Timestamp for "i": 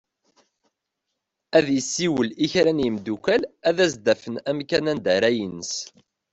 2.45-2.47